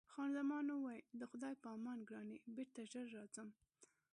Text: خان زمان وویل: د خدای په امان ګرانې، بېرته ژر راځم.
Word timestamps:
خان 0.13 0.29
زمان 0.37 0.65
وویل: 0.69 1.05
د 1.19 1.21
خدای 1.31 1.53
په 1.61 1.67
امان 1.75 1.99
ګرانې، 2.09 2.37
بېرته 2.55 2.79
ژر 2.91 3.05
راځم. 3.17 3.49